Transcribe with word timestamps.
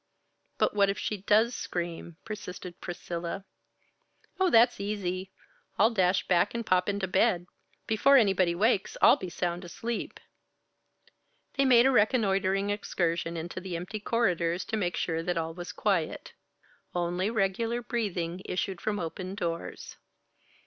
"But 0.57 0.73
what 0.75 0.89
if 0.89 0.97
she 0.97 1.17
does 1.17 1.53
scream?" 1.53 2.17
persisted 2.25 2.81
Priscilla. 2.81 3.45
"Oh, 4.39 4.49
that's 4.49 4.79
easy! 4.79 5.29
I'll 5.77 5.91
dash 5.91 6.27
back 6.27 6.55
and 6.55 6.65
pop 6.65 6.89
into 6.89 7.07
bed. 7.07 7.45
Before 7.85 8.17
anybody 8.17 8.55
wakes, 8.55 8.97
I'll 8.99 9.15
be 9.17 9.29
sound 9.29 9.63
asleep." 9.63 10.19
They 11.53 11.65
made 11.65 11.85
a 11.85 11.91
reconnoitering 11.91 12.71
excursion 12.71 13.37
into 13.37 13.61
the 13.61 13.75
empty 13.75 13.99
corridors 13.99 14.65
to 14.69 14.75
make 14.75 14.97
sure 14.97 15.21
that 15.21 15.37
all 15.37 15.53
was 15.53 15.71
quiet. 15.71 16.33
Only 16.95 17.29
regular 17.29 17.83
breathing 17.83 18.41
issued 18.45 18.81
from 18.81 18.99
open 18.99 19.35
doors. 19.35 19.97